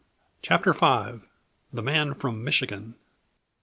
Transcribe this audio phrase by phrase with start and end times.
[0.41, 0.79] CHAPTER V.
[0.79, 2.95] _The Man From Michigan.